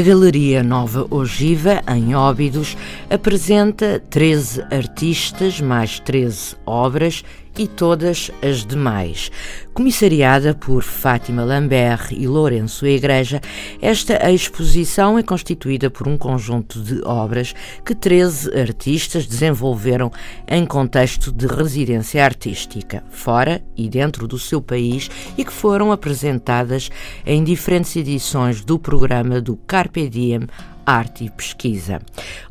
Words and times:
A 0.00 0.02
Galeria 0.02 0.62
Nova 0.62 1.06
Ogiva, 1.10 1.82
em 1.86 2.14
Óbidos, 2.14 2.74
apresenta 3.10 4.02
13 4.08 4.62
artistas 4.70 5.60
mais 5.60 6.00
13 6.00 6.56
obras 6.64 7.22
e 7.58 7.66
todas 7.66 8.30
as 8.42 8.64
demais. 8.64 9.30
Comissariada 9.72 10.54
por 10.54 10.82
Fátima 10.82 11.44
Lambert 11.44 12.12
e 12.12 12.26
Lourenço 12.26 12.86
Igreja, 12.86 13.40
esta 13.80 14.30
exposição 14.30 15.18
é 15.18 15.22
constituída 15.22 15.90
por 15.90 16.08
um 16.08 16.18
conjunto 16.18 16.80
de 16.80 17.00
obras 17.04 17.54
que 17.84 17.94
13 17.94 18.58
artistas 18.58 19.26
desenvolveram 19.26 20.10
em 20.46 20.66
contexto 20.66 21.32
de 21.32 21.46
residência 21.46 22.24
artística, 22.24 23.04
fora 23.10 23.62
e 23.76 23.88
dentro 23.88 24.26
do 24.26 24.38
seu 24.38 24.60
país, 24.60 25.10
e 25.36 25.44
que 25.44 25.52
foram 25.52 25.92
apresentadas 25.92 26.90
em 27.24 27.42
diferentes 27.42 27.94
edições 27.96 28.64
do 28.64 28.78
programa 28.78 29.40
do 29.40 29.56
Carpe 29.56 30.08
Diem 30.08 30.46
Arte 30.90 31.24
e 31.24 31.30
Pesquisa. 31.30 32.00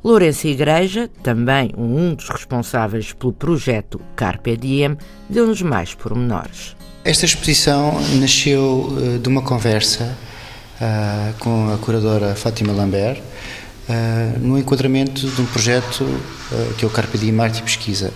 Lourenço 0.02 0.48
Igreja, 0.48 1.09
também 1.21 1.73
um 1.77 2.13
dos 2.15 2.29
responsáveis 2.29 3.12
pelo 3.12 3.34
projeto 3.34 3.99
Carpe 4.15 4.55
Diem, 4.55 4.98
deu-nos 5.29 5.62
mais 5.62 5.93
pormenores. 5.93 6.73
Esta 7.04 7.26
exposição 7.26 7.99
nasceu 8.17 8.87
uh, 8.91 9.20
de 9.20 9.27
uma 9.27 9.41
conversa 9.41 10.17
uh, 10.79 11.34
com 11.40 11.73
a 11.73 11.77
curadora 11.79 12.34
Fátima 12.34 12.71
Lambert 12.71 13.20
uh, 13.20 14.40
no 14.40 14.57
enquadramento 14.57 15.27
de 15.27 15.41
um 15.41 15.45
projeto 15.45 16.05
que 16.77 16.85
é 16.85 16.87
o 16.87 16.91
Carpe 16.91 17.17
Diem 17.17 17.37
Arte 17.41 17.60
e 17.60 17.62
Pesquisa. 17.62 18.13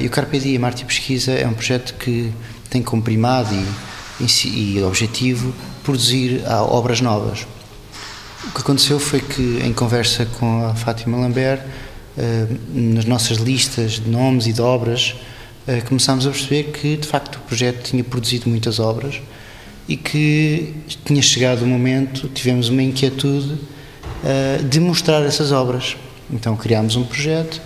e 0.00 0.06
o 0.06 0.10
Carpe 0.10 0.38
Diem 0.38 0.62
Arte 0.62 0.82
e 0.82 0.84
Pesquisa 0.84 1.32
é 1.32 1.46
um 1.46 1.54
projeto 1.54 1.94
que 1.94 2.30
tem 2.68 2.82
como 2.82 3.02
primado 3.02 3.48
e, 4.20 4.48
e 4.48 4.82
objetivo 4.82 5.54
produzir 5.82 6.44
obras 6.68 7.00
novas. 7.00 7.46
O 8.48 8.50
que 8.52 8.60
aconteceu 8.60 8.98
foi 8.98 9.20
que, 9.20 9.60
em 9.62 9.72
conversa 9.72 10.26
com 10.26 10.66
a 10.66 10.74
Fátima 10.74 11.16
Lambert, 11.16 11.62
eh, 12.18 12.46
nas 12.74 13.04
nossas 13.04 13.38
listas 13.38 13.92
de 13.92 14.10
nomes 14.10 14.46
e 14.46 14.52
de 14.52 14.60
obras, 14.60 15.14
eh, 15.66 15.80
começámos 15.80 16.26
a 16.26 16.30
perceber 16.30 16.64
que, 16.64 16.96
de 16.96 17.06
facto, 17.06 17.36
o 17.36 17.40
projeto 17.40 17.82
tinha 17.84 18.02
produzido 18.02 18.50
muitas 18.50 18.78
obras 18.78 19.20
e 19.88 19.96
que 19.96 20.74
tinha 21.04 21.22
chegado 21.22 21.62
o 21.62 21.66
momento, 21.66 22.28
tivemos 22.28 22.68
uma 22.68 22.82
inquietude 22.82 23.56
eh, 24.24 24.58
de 24.58 24.80
mostrar 24.80 25.22
essas 25.22 25.52
obras. 25.52 25.96
Então 26.30 26.56
criámos 26.56 26.96
um 26.96 27.04
projeto, 27.04 27.62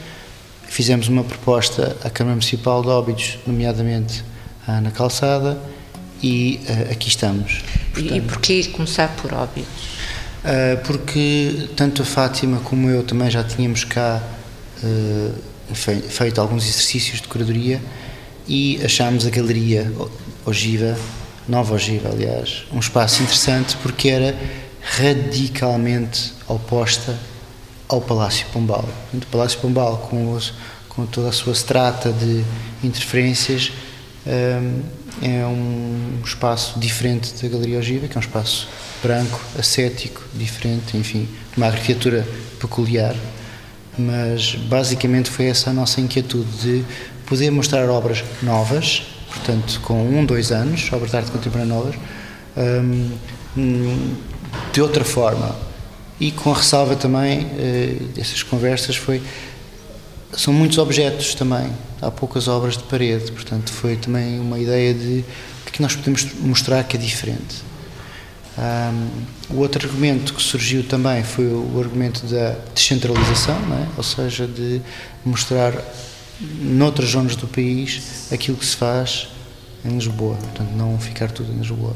fizemos 0.69 1.09
uma 1.09 1.25
proposta 1.25 1.97
à 2.05 2.11
Câmara 2.11 2.37
Municipal 2.37 2.83
de 2.83 2.89
Óbidos, 2.89 3.39
nomeadamente 3.47 4.25
à 4.67 4.73
Ana 4.79 4.91
Calçada, 4.91 5.59
e 6.23 6.61
aqui 6.91 7.09
estamos. 7.09 7.63
Portanto, 7.93 8.17
e 8.17 8.21
porquê 8.21 8.65
começar 8.65 9.09
por 9.17 9.33
Óbidos? 9.33 9.96
Ah, 10.45 10.81
porque 10.85 11.69
tanto 11.75 12.03
a 12.03 12.05
Fátima 12.05 12.61
como 12.61 12.89
eu 12.89 13.03
também 13.03 13.31
já 13.31 13.43
tínhamos 13.43 13.85
cá 13.85 14.23
ah, 14.83 15.31
feito 16.09 16.41
alguns 16.41 16.65
exercícios 16.65 17.21
de 17.21 17.29
curadoria 17.29 17.81
e 18.47 18.81
achámos 18.85 19.27
a 19.27 19.31
galeria 19.31 19.93
Ogiva, 20.45 20.97
Nova 21.49 21.75
Ogiva, 21.75 22.11
aliás, 22.11 22.65
um 22.73 22.79
espaço 22.79 23.23
interessante 23.23 23.77
porque 23.83 24.09
era 24.09 24.37
radicalmente 24.81 26.33
oposta 26.47 27.19
ao 27.89 28.01
Palácio 28.01 28.47
Pombal. 28.53 28.89
O 29.13 29.27
Palácio 29.27 29.59
Pombal, 29.59 30.09
com, 30.09 30.33
os, 30.33 30.55
com 30.89 31.05
toda 31.07 31.31
a 31.31 31.33
sua 31.33 31.53
strata 31.53 32.13
de 32.13 32.45
interferências, 32.85 33.73
ah, 34.25 34.61
é 35.23 35.47
um 35.47 36.21
espaço 36.25 36.79
diferente 36.79 37.33
da 37.43 37.49
Galeria 37.49 37.79
Ogiva, 37.79 38.07
que 38.07 38.17
é 38.17 38.19
um 38.19 38.23
espaço 38.23 38.69
branco, 39.07 39.41
ascético, 39.57 40.23
diferente, 40.35 40.97
enfim, 40.97 41.29
uma 41.57 41.67
arquitetura 41.67 42.27
peculiar. 42.61 43.15
Mas 43.97 44.55
basicamente 44.55 45.31
foi 45.31 45.47
essa 45.47 45.71
a 45.71 45.73
nossa 45.73 46.01
inquietude 46.01 46.51
de 46.61 46.85
poder 47.25 47.51
mostrar 47.51 47.89
obras 47.89 48.25
novas, 48.43 49.05
portanto, 49.33 49.81
com 49.83 50.03
um, 50.03 50.25
dois 50.25 50.51
anos, 50.51 50.93
obras 50.93 51.13
de 51.13 51.17
arte 51.17 51.31
contemporânea 51.31 51.75
novas, 51.75 51.95
hum, 53.57 54.15
de 54.73 54.81
outra 54.83 55.05
forma. 55.05 55.57
E 56.19 56.31
com 56.31 56.51
a 56.51 56.57
ressalva 56.57 56.97
também, 56.97 57.47
eh, 57.59 57.97
essas 58.17 58.43
conversas 58.43 58.97
foi. 58.97 59.23
São 60.33 60.53
muitos 60.53 60.79
objetos 60.79 61.35
também, 61.35 61.71
há 62.01 62.11
poucas 62.11 62.49
obras 62.49 62.77
de 62.77 62.85
parede, 62.85 63.31
portanto, 63.33 63.71
foi 63.71 63.97
também 63.97 64.41
uma 64.41 64.59
ideia 64.59 64.93
de 64.93 65.25
o 65.67 65.71
que 65.71 65.81
nós 65.83 65.95
podemos 65.95 66.27
mostrar 66.41 66.83
que 66.85 66.97
é 66.97 67.01
diferente. 67.01 67.63
Um, 68.59 69.55
o 69.55 69.59
outro 69.59 69.87
argumento 69.87 70.33
que 70.33 70.43
surgiu 70.43 70.83
também 70.83 71.23
foi 71.23 71.47
o 71.47 71.79
argumento 71.79 72.27
da 72.27 72.57
descentralização, 72.75 73.55
é? 73.55 73.87
ou 73.97 74.03
seja, 74.03 74.47
de 74.47 74.81
mostrar 75.25 75.75
noutras 76.61 77.11
zonas 77.11 77.37
do 77.37 77.47
país 77.47 78.29
aquilo 78.33 78.57
que 78.57 78.65
se 78.65 78.77
faz 78.77 79.29
em 79.85 79.91
Lisboa, 79.91 80.37
portanto, 80.37 80.71
não 80.75 80.99
ficar 80.99 81.31
tudo 81.31 81.53
em 81.53 81.59
Lisboa. 81.59 81.95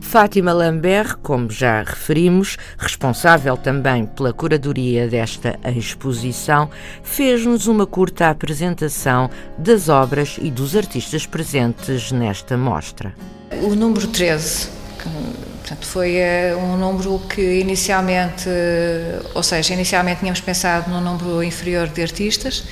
Fátima 0.00 0.52
Lambert, 0.52 1.16
como 1.22 1.50
já 1.50 1.82
referimos, 1.82 2.56
responsável 2.78 3.56
também 3.56 4.06
pela 4.06 4.32
curadoria 4.32 5.08
desta 5.08 5.58
exposição, 5.74 6.70
fez-nos 7.02 7.66
uma 7.66 7.84
curta 7.84 8.28
apresentação 8.30 9.28
das 9.58 9.88
obras 9.88 10.38
e 10.40 10.50
dos 10.50 10.76
artistas 10.76 11.26
presentes 11.26 12.12
nesta 12.12 12.56
mostra. 12.56 13.12
O 13.62 13.74
número 13.74 14.06
13, 14.06 14.68
Portanto, 15.60 15.86
foi 15.86 16.16
uh, 16.16 16.58
um 16.58 16.76
número 16.76 17.18
que 17.28 17.40
inicialmente, 17.60 18.48
ou 19.34 19.42
seja, 19.42 19.72
inicialmente 19.72 20.20
tínhamos 20.20 20.40
pensado 20.40 20.90
num 20.90 21.00
número 21.00 21.42
inferior 21.42 21.88
de 21.88 22.02
artistas 22.02 22.64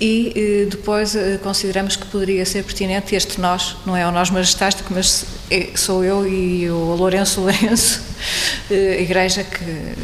e 0.00 0.64
uh, 0.66 0.70
depois 0.70 1.14
consideramos 1.42 1.96
que 1.96 2.06
poderia 2.06 2.44
ser 2.46 2.64
pertinente 2.64 3.14
este 3.14 3.40
nós, 3.40 3.76
não 3.84 3.96
é 3.96 4.06
o 4.06 4.10
nós 4.10 4.30
majestástico, 4.30 4.92
mas 4.94 5.24
é, 5.50 5.68
sou 5.74 6.02
eu 6.02 6.26
e 6.26 6.70
o 6.70 6.94
Lourenço 6.94 7.40
Lourenço, 7.40 8.02
igreja 8.70 9.44
que, 9.44 9.94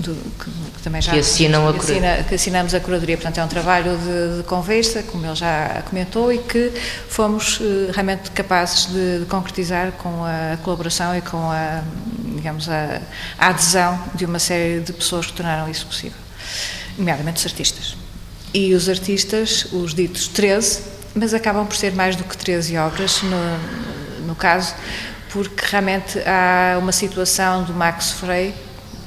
do, 0.00 0.14
que 0.14 0.63
também 0.84 1.00
já 1.00 1.12
que, 1.12 1.18
assinam 1.18 1.72
que, 1.72 1.78
assina, 1.78 2.24
que 2.28 2.34
assinamos 2.34 2.74
a 2.74 2.80
curadoria. 2.80 3.16
Portanto, 3.16 3.38
é 3.38 3.44
um 3.44 3.48
trabalho 3.48 3.96
de, 3.96 4.36
de, 4.36 4.42
conversa, 4.44 5.02
como 5.02 5.24
ele 5.24 5.34
já 5.34 5.82
comentou, 5.88 6.30
e 6.30 6.38
que 6.38 6.70
fomos 7.08 7.58
uh, 7.58 7.90
realmente 7.90 8.30
capazes 8.30 8.86
de, 8.86 9.20
de, 9.20 9.24
concretizar 9.24 9.92
com 9.92 10.24
a 10.24 10.58
colaboração 10.58 11.16
e 11.16 11.22
com 11.22 11.50
a, 11.50 11.82
digamos, 12.36 12.68
a, 12.68 13.00
a, 13.38 13.48
adesão 13.48 13.98
de 14.14 14.26
uma 14.26 14.38
série 14.38 14.80
de 14.80 14.92
pessoas 14.92 15.26
que 15.26 15.32
tornaram 15.32 15.70
isso 15.70 15.86
possível, 15.86 16.18
nomeadamente 16.98 17.38
os 17.38 17.46
artistas. 17.46 17.96
E 18.52 18.74
os 18.74 18.88
artistas, 18.88 19.66
os 19.72 19.94
ditos 19.94 20.28
13, 20.28 20.82
mas 21.14 21.32
acabam 21.32 21.66
por 21.66 21.76
ser 21.76 21.94
mais 21.94 22.14
do 22.14 22.24
que 22.24 22.36
13 22.36 22.76
obras, 22.76 23.22
no, 23.22 24.26
no 24.26 24.34
caso, 24.34 24.74
porque 25.30 25.64
realmente 25.66 26.18
há 26.20 26.78
uma 26.78 26.92
situação 26.92 27.64
do 27.64 27.72
Max 27.72 28.12
Frey 28.12 28.54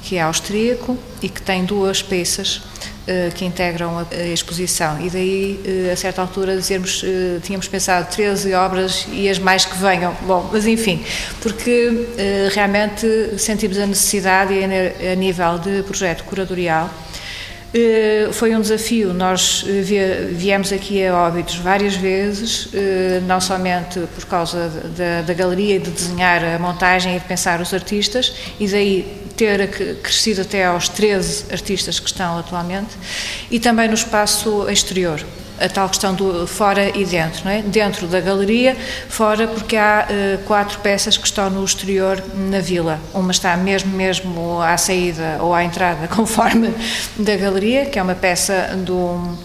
que 0.02 0.16
é 0.16 0.22
austríaco 0.22 0.96
e 1.22 1.28
que 1.28 1.42
tem 1.42 1.64
duas 1.64 2.02
peças 2.02 2.62
uh, 3.08 3.34
que 3.34 3.44
integram 3.44 3.98
a, 3.98 4.26
exposição. 4.26 5.00
E 5.04 5.10
daí, 5.10 5.60
uh, 5.64 5.92
a 5.92 5.96
certa 5.96 6.20
altura, 6.20 6.56
dizermos, 6.56 7.02
uh, 7.02 7.40
tínhamos 7.42 7.66
pensado 7.68 8.08
13 8.10 8.54
obras 8.54 9.06
e 9.10 9.28
as 9.28 9.38
mais 9.38 9.64
que 9.64 9.76
venham. 9.78 10.14
Bom, 10.22 10.48
mas 10.52 10.66
enfim, 10.66 11.04
porque 11.40 12.06
realmente 12.52 13.38
sentimos 13.38 13.78
a 13.78 13.86
necessidade, 13.86 14.54
a, 14.54 15.12
a 15.12 15.14
nível 15.14 15.58
de 15.58 15.82
projeto 15.82 16.24
curatorial, 16.24 16.90
foi 18.32 18.56
um 18.56 18.60
desafio. 18.60 19.12
Nós 19.12 19.64
viemos 20.32 20.72
aqui 20.72 21.04
a 21.04 21.14
Óbidos 21.14 21.56
várias 21.56 21.94
vezes, 21.94 22.70
não 23.26 23.40
somente 23.40 24.00
por 24.14 24.24
causa 24.24 24.70
da, 24.96 25.22
da 25.22 25.34
galeria 25.34 25.76
e 25.76 25.78
de 25.78 25.90
desenhar 25.90 26.42
a 26.42 26.58
montagem 26.58 27.16
e 27.16 27.20
de 27.20 27.26
pensar 27.26 27.60
os 27.60 27.74
artistas, 27.74 28.34
e 28.58 28.66
daí 28.66 29.27
ter 29.38 29.96
crescido 30.02 30.42
até 30.42 30.66
aos 30.66 30.88
13 30.88 31.46
artistas 31.52 32.00
que 32.00 32.08
estão 32.08 32.36
atualmente, 32.38 32.96
e 33.50 33.60
também 33.60 33.88
no 33.88 33.94
espaço 33.94 34.68
exterior. 34.68 35.24
a 35.60 35.68
tal 35.68 35.88
questão 35.88 36.14
do 36.14 36.46
fora 36.46 36.96
e 36.96 37.04
dentro, 37.04 37.44
não 37.44 37.50
é? 37.50 37.62
Dentro 37.62 38.06
da 38.06 38.20
galeria, 38.20 38.76
fora 39.08 39.48
porque 39.48 39.76
há 39.76 40.06
uh, 40.06 40.44
quatro 40.44 40.78
peças 40.78 41.16
que 41.16 41.26
estão 41.26 41.50
no 41.50 41.64
exterior 41.64 42.22
na 42.32 42.60
vila. 42.60 43.00
Uma 43.12 43.32
está 43.32 43.56
mesmo 43.56 43.90
mesmo 43.90 44.62
à 44.62 44.76
saída 44.76 45.38
ou 45.40 45.52
à 45.52 45.64
entrada, 45.64 46.06
conforme 46.14 46.72
da 47.18 47.36
galeria, 47.36 47.86
que 47.86 47.98
é 47.98 48.02
uma 48.02 48.14
peça 48.14 48.76
do 48.86 49.36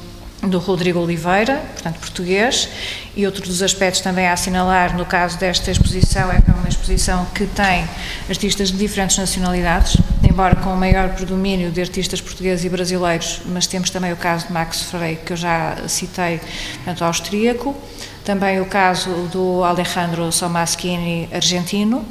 do 0.44 0.60
Rodrigo 0.60 1.00
Oliveira, 1.00 1.62
portanto 1.74 2.00
português, 2.00 2.70
e 3.16 3.26
outro 3.26 3.44
dos 3.44 3.62
aspectos 3.62 4.02
também 4.02 4.28
a 4.28 4.34
assinalar 4.34 4.96
no 4.98 5.06
caso 5.06 5.38
desta 5.38 5.72
exposição 5.72 6.32
é 6.32 6.42
que 6.42 6.52
é 6.52 6.54
uma 6.54 6.68
exposição 6.68 7.26
que 7.34 7.46
tem 7.46 7.88
artistas 8.30 8.72
de 8.72 8.78
diferentes 8.78 9.18
nacionalidades, 9.18 9.98
embora 10.28 10.56
com 10.56 10.74
o 10.74 10.78
maior 10.78 11.10
predomínio 11.10 11.72
de 11.72 11.82
artistas 11.82 12.20
portugueses 12.20 12.66
e 12.66 12.70
brasileiros, 12.70 13.42
mas 13.46 13.68
temos 13.68 13.90
também 13.90 14.12
o 14.12 14.18
caso 14.18 14.48
de 14.48 14.54
Max 14.54 14.84
Frey, 14.84 15.18
que 15.26 15.34
eu 15.34 15.38
já 15.38 15.78
citei, 15.88 16.40
portanto 16.76 17.04
austríaco, 17.04 17.76
também 18.24 18.60
o 18.60 18.66
caso 18.66 19.10
do 19.32 19.64
Alejandro 19.64 20.32
Somaschini, 20.32 21.30
argentino, 21.32 22.06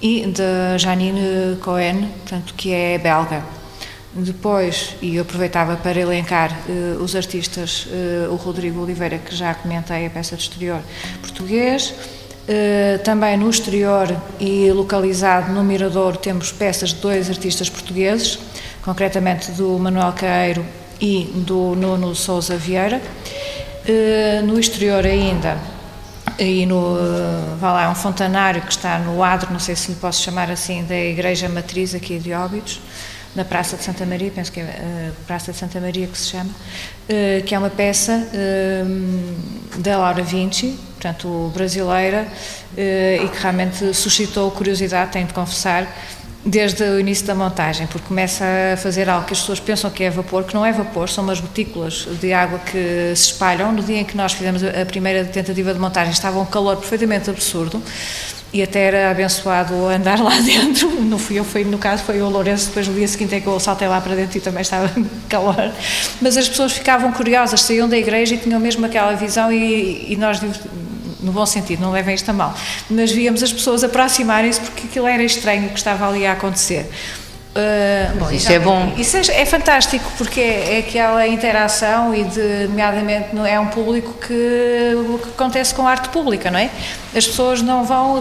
e 0.00 0.26
de 0.26 0.78
Janine 0.78 1.56
Cohen, 1.60 2.08
portanto, 2.22 2.54
que 2.54 2.72
é 2.72 2.98
belga. 2.98 3.55
Depois, 4.18 4.96
e 5.02 5.16
eu 5.16 5.22
aproveitava 5.22 5.76
para 5.76 6.00
elencar 6.00 6.50
uh, 6.68 7.02
os 7.02 7.14
artistas, 7.14 7.86
uh, 7.86 8.32
o 8.32 8.36
Rodrigo 8.36 8.80
Oliveira, 8.80 9.18
que 9.18 9.34
já 9.36 9.54
comentei 9.54 10.06
a 10.06 10.10
peça 10.10 10.34
de 10.36 10.42
exterior 10.42 10.80
português, 11.20 11.90
uh, 11.90 12.98
também 13.04 13.36
no 13.36 13.50
exterior 13.50 14.16
e 14.40 14.72
localizado 14.72 15.52
no 15.52 15.62
Mirador 15.62 16.16
temos 16.16 16.50
peças 16.50 16.94
de 16.94 17.00
dois 17.00 17.28
artistas 17.28 17.68
portugueses, 17.68 18.38
concretamente 18.82 19.50
do 19.52 19.78
Manuel 19.78 20.12
Caeiro 20.12 20.64
e 20.98 21.30
do 21.34 21.74
Nuno 21.74 22.14
Souza 22.14 22.56
Vieira. 22.56 23.02
no 24.44 24.58
exterior 24.58 25.04
ainda, 25.04 25.58
e 26.38 26.64
no, 26.64 26.96
vá 27.60 27.72
lá, 27.72 27.90
um 27.90 27.94
fontanário 27.94 28.62
que 28.62 28.70
está 28.70 28.98
no 28.98 29.22
adro, 29.22 29.52
não 29.52 29.60
sei 29.60 29.76
se 29.76 29.90
lhe 29.90 29.96
posso 29.96 30.22
chamar 30.22 30.50
assim, 30.50 30.84
da 30.84 30.96
Igreja 30.96 31.48
Matriz 31.50 31.94
aqui 31.94 32.18
de 32.18 32.32
Óbidos, 32.32 32.80
na 33.36 33.44
Praça 33.44 33.76
de 33.76 33.84
Santa 33.84 34.06
Maria, 34.06 34.32
penso 34.34 34.50
que 34.50 34.60
é 34.60 34.62
a 34.62 34.66
eh, 34.66 35.12
Praça 35.26 35.52
de 35.52 35.58
Santa 35.58 35.78
Maria 35.78 36.06
que 36.06 36.16
se 36.16 36.30
chama, 36.30 36.50
eh, 37.06 37.42
que 37.44 37.54
é 37.54 37.58
uma 37.58 37.68
peça 37.68 38.26
eh, 38.32 38.82
da 39.78 39.98
Laura 39.98 40.22
Vinci, 40.22 40.74
portanto 40.94 41.52
brasileira, 41.54 42.26
e 42.76 43.28
que 43.28 43.42
realmente 43.42 43.94
suscitou 43.94 44.50
curiosidade, 44.50 45.12
tenho 45.12 45.26
de 45.26 45.34
confessar, 45.34 45.86
desde 46.46 46.84
o 46.84 47.00
início 47.00 47.26
da 47.26 47.34
montagem, 47.34 47.88
porque 47.88 48.06
começa 48.06 48.44
a 48.72 48.76
fazer 48.76 49.10
algo 49.10 49.26
que 49.26 49.32
as 49.32 49.40
pessoas 49.40 49.58
pensam 49.58 49.90
que 49.90 50.04
é 50.04 50.10
vapor, 50.10 50.44
que 50.44 50.54
não 50.54 50.64
é 50.64 50.72
vapor, 50.72 51.08
são 51.08 51.24
umas 51.24 51.40
gotículas 51.40 52.06
de 52.20 52.32
água 52.32 52.60
que 52.60 53.12
se 53.16 53.32
espalham. 53.32 53.72
No 53.72 53.82
dia 53.82 54.00
em 54.00 54.04
que 54.04 54.16
nós 54.16 54.32
fizemos 54.32 54.62
a 54.62 54.86
primeira 54.86 55.24
tentativa 55.24 55.74
de 55.74 55.80
montagem 55.80 56.12
estava 56.12 56.38
um 56.38 56.46
calor 56.46 56.76
perfeitamente 56.76 57.28
absurdo 57.28 57.82
e 58.52 58.62
até 58.62 58.86
era 58.86 59.10
abençoado 59.10 59.74
andar 59.88 60.20
lá 60.20 60.38
dentro. 60.40 60.88
Não 61.02 61.18
fui 61.18 61.36
eu, 61.36 61.44
foi, 61.44 61.64
no 61.64 61.78
caso 61.78 62.04
foi 62.04 62.22
o 62.22 62.28
Lourenço, 62.28 62.68
depois 62.68 62.86
no 62.86 62.94
dia 62.94 63.08
seguinte 63.08 63.34
é 63.34 63.40
que 63.40 63.46
eu 63.48 63.58
saltei 63.58 63.88
lá 63.88 64.00
para 64.00 64.14
dentro 64.14 64.38
e 64.38 64.40
também 64.40 64.62
estava 64.62 64.88
calor. 65.28 65.72
Mas 66.20 66.36
as 66.36 66.48
pessoas 66.48 66.72
ficavam 66.72 67.12
curiosas, 67.12 67.60
saíam 67.60 67.88
da 67.88 67.98
igreja 67.98 68.36
e 68.36 68.38
tinham 68.38 68.60
mesmo 68.60 68.86
aquela 68.86 69.14
visão 69.14 69.52
e, 69.52 70.12
e 70.12 70.16
nós, 70.16 70.40
no 71.20 71.32
bom 71.32 71.46
sentido, 71.46 71.80
não 71.80 71.92
levem 71.92 72.14
isto 72.14 72.28
a 72.28 72.32
mal, 72.32 72.54
mas 72.90 73.10
víamos 73.10 73.42
as 73.42 73.52
pessoas 73.52 73.82
aproximarem-se 73.84 74.60
porque 74.60 74.86
aquilo 74.86 75.06
era 75.06 75.22
estranho 75.22 75.66
o 75.66 75.70
que 75.70 75.78
estava 75.78 76.08
ali 76.08 76.26
a 76.26 76.32
acontecer. 76.32 76.90
Uh, 77.56 78.18
bom, 78.18 78.30
isso 78.30 78.52
é 78.52 78.58
bom. 78.58 78.92
Isso 78.98 79.16
é, 79.16 79.40
é, 79.40 79.46
fantástico 79.46 80.04
porque 80.18 80.40
é, 80.40 80.74
é 80.74 80.78
aquela 80.80 81.26
interação 81.26 82.14
e, 82.14 82.24
de, 82.24 82.66
nomeadamente, 82.68 83.28
é 83.48 83.58
um 83.58 83.68
público 83.68 84.12
que 84.14 84.94
o 84.94 85.18
que 85.18 85.30
acontece 85.30 85.74
com 85.74 85.86
a 85.86 85.90
arte 85.90 86.10
pública, 86.10 86.50
não 86.50 86.58
é? 86.58 86.70
As 87.14 87.26
pessoas 87.26 87.62
não 87.62 87.82
vão, 87.82 88.20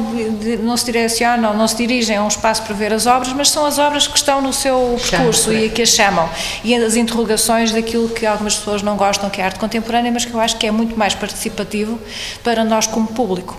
não 0.64 0.78
se 0.78 0.86
direcionam, 0.86 1.54
não 1.54 1.68
se 1.68 1.76
dirigem 1.76 2.16
a 2.16 2.24
um 2.24 2.30
espaço 2.30 2.64
para 2.64 2.74
ver 2.74 2.94
as 2.94 3.06
obras, 3.06 3.34
mas 3.34 3.50
são 3.50 3.66
as 3.66 3.78
obras 3.78 4.08
que 4.08 4.18
estão 4.18 4.42
no 4.42 4.54
seu 4.54 4.98
percurso 5.10 5.52
e 5.54 5.70
que 5.70 5.82
as 5.82 5.90
chamam. 5.90 6.30
E 6.64 6.74
as 6.74 6.96
interrogações 6.96 7.72
daquilo 7.72 8.08
que 8.08 8.26
algumas 8.26 8.56
pessoas 8.56 8.82
não 8.82 8.96
gostam, 8.96 9.30
que 9.30 9.42
é 9.42 9.44
a 9.44 9.48
arte 9.48 9.60
contemporânea, 9.60 10.12
mas 10.12 10.24
que 10.24 10.34
eu 10.34 10.40
acho 10.40 10.56
que 10.56 10.66
é 10.66 10.72
muito 10.72 10.98
mais 10.98 11.14
participativo 11.14 12.00
para 12.42 12.64
nós 12.64 12.88
como 12.88 13.08
público, 13.08 13.58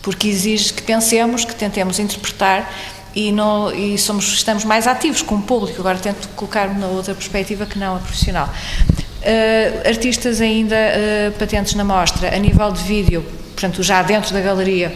porque 0.00 0.26
exige 0.26 0.72
que 0.72 0.82
pensemos, 0.82 1.44
que 1.44 1.54
tentemos 1.54 1.98
interpretar 1.98 2.66
e, 3.14 3.32
não, 3.32 3.72
e 3.72 3.98
somos, 3.98 4.32
estamos 4.34 4.64
mais 4.64 4.86
ativos 4.86 5.22
com 5.22 5.36
o 5.36 5.42
público. 5.42 5.80
Agora 5.80 5.98
tento 5.98 6.28
colocar-me 6.30 6.78
na 6.78 6.86
outra 6.86 7.14
perspectiva 7.14 7.66
que 7.66 7.78
não 7.78 7.96
a 7.96 7.98
profissional. 7.98 8.48
Uh, 9.18 9.88
artistas 9.88 10.40
ainda 10.40 10.76
uh, 10.76 11.32
patentes 11.32 11.74
na 11.74 11.84
mostra, 11.84 12.34
a 12.34 12.38
nível 12.38 12.70
de 12.70 12.82
vídeo, 12.84 13.26
portanto, 13.52 13.82
já 13.82 14.00
dentro 14.00 14.32
da 14.32 14.40
galeria, 14.40 14.94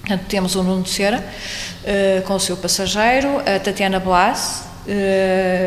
portanto, 0.00 0.24
temos 0.26 0.56
o 0.56 0.62
Nuno 0.62 0.86
Cera, 0.86 1.22
uh, 1.22 2.22
com 2.22 2.34
o 2.34 2.40
seu 2.40 2.56
passageiro, 2.56 3.40
a 3.40 3.60
Tatiana 3.60 4.00
Blas, 4.00 4.66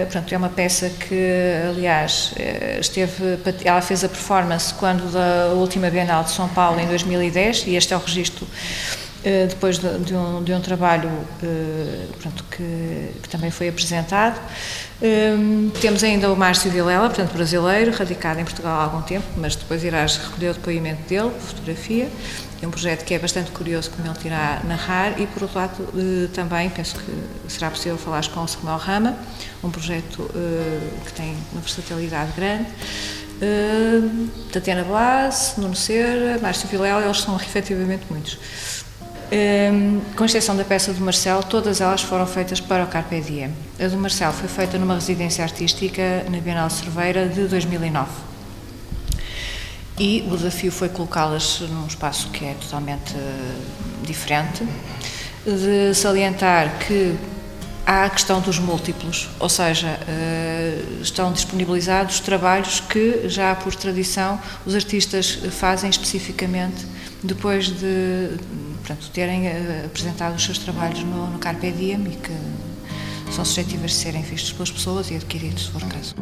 portanto, 0.06 0.34
é 0.34 0.38
uma 0.38 0.50
peça 0.50 0.90
que, 0.90 1.54
aliás, 1.70 2.34
esteve, 2.80 3.38
ela 3.64 3.80
fez 3.80 4.04
a 4.04 4.10
performance 4.10 4.74
quando 4.74 5.12
da 5.12 5.54
última 5.54 5.92
Bienal 5.92 6.24
de 6.24 6.32
São 6.32 6.50
Paulo 6.50 6.80
em 6.80 6.88
2010 6.88 7.68
e 7.68 7.76
este 7.76 7.94
é 7.94 7.98
o 7.98 8.00
registro 8.00 8.48
depois 9.48 9.78
de, 9.78 10.00
de, 10.00 10.16
um, 10.16 10.44
de, 10.44 10.52
um, 10.52 10.60
trabalho 10.62 11.10
uh, 11.10 12.14
pronto, 12.20 12.44
que, 12.50 13.12
que, 13.22 13.30
também 13.30 13.52
foi 13.52 13.70
apresentado. 13.70 14.40
Um, 15.02 15.70
eh, 15.74 15.80
temos 15.80 16.04
ainda 16.04 16.32
o 16.32 16.36
Márcio 16.36 16.72
Vilela, 16.72 17.08
portanto 17.08 17.34
brasileiro, 17.34 17.92
radicado 17.92 18.40
em 18.40 18.44
Portugal 18.44 18.80
há 18.80 18.84
algum 18.84 19.02
tempo, 19.02 19.26
mas 19.38 19.56
depois 19.56 19.84
irás 19.84 20.18
recolher 20.18 20.50
o 20.50 20.54
depoimento 20.56 21.08
dele, 21.08 21.32
fotografia. 21.40 22.10
É 22.62 22.68
um 22.68 22.72
projeto 22.72 23.04
que 23.04 23.14
é 23.14 23.20
bastante 23.20 23.52
curioso, 23.52 23.90
como 23.92 24.08
ele 24.08 24.18
irá 24.26 24.62
narrar, 24.64 25.20
e 25.20 25.28
por 25.28 25.44
outro 25.44 25.58
lado 25.58 25.82
uh, 25.82 26.28
também 26.30 26.70
penso 26.70 26.96
que 26.96 27.52
será 27.52 27.70
possível 27.70 27.98
falar 27.98 28.28
com 28.28 28.42
o 28.42 28.48
Samuel 28.48 28.78
Rama, 28.78 29.16
um 29.64 29.70
projeto 29.70 30.30
que 31.06 31.14
tem 31.14 31.36
uma 31.52 31.62
versatilidade 31.62 32.32
grande. 32.36 32.68
Tatiana 34.52 34.84
Blas, 34.84 35.56
Nuno 35.58 35.76
Cera, 35.76 36.38
Márcio 36.40 36.70
Vilela, 36.70 37.04
eles 37.04 37.22
são 37.22 37.36
efetivamente 37.38 38.06
muitos. 38.10 38.38
Um, 39.32 40.02
com 40.18 40.26
exceção 40.26 40.58
da 40.58 40.66
peça 40.66 40.92
do 40.92 41.00
Marcelo, 41.00 41.42
todas 41.42 41.80
elas 41.80 42.02
foram 42.02 42.28
feitas 42.28 42.60
para 42.60 42.84
o 42.84 42.88
Carpe 42.88 43.22
Diem. 43.22 43.54
A 43.80 43.88
do 43.88 43.96
Marcelo 43.96 44.34
foi 44.34 44.50
feita 44.50 44.78
numa 44.78 44.96
residência 44.96 45.42
artística 45.42 46.26
na 46.30 46.38
Bienal 46.42 46.70
Cerveira 46.70 47.30
de 47.30 47.48
2009. 47.48 48.10
E 49.98 50.28
o 50.30 50.36
desafio 50.36 50.70
foi 50.70 50.90
colocá-las 50.90 51.62
num 51.62 51.88
espaço 51.88 52.30
que 52.32 52.44
é 52.44 52.56
totalmente 52.56 53.14
uh, 53.16 54.06
diferente, 54.06 54.68
de 55.46 55.94
salientar 55.96 56.80
que 56.86 57.16
há 57.86 58.04
a 58.04 58.10
questão 58.10 58.42
dos 58.42 58.60
múltiplos, 58.60 59.30
ou 59.40 59.48
seja, 59.48 59.98
uh, 59.98 61.02
estão 61.02 61.32
disponibilizados 61.32 62.20
trabalhos 62.20 62.82
que 62.82 63.30
já 63.30 63.56
por 63.56 63.74
tradição 63.76 64.38
os 64.66 64.76
artistas 64.76 65.40
fazem 65.52 65.90
especificamente 65.90 66.86
depois 67.24 67.68
de 67.68 68.38
portanto, 68.92 69.10
terem 69.12 69.48
uh, 69.48 69.86
apresentado 69.86 70.36
os 70.36 70.44
seus 70.44 70.58
trabalhos 70.58 71.04
no, 71.04 71.28
no 71.28 71.40
Carpe 71.40 71.72
Diem 71.72 72.04
e 72.08 72.16
que 72.16 73.32
são 73.32 73.46
suscetíveis 73.46 73.92
de 73.92 73.98
serem 73.98 74.22
vistos 74.22 74.52
pelas 74.52 74.72
pessoas 74.72 75.10
e 75.12 75.16
adquiridos, 75.16 75.66
se 75.66 75.72
for 75.72 75.82
o 75.82 75.88
caso. 75.88 76.16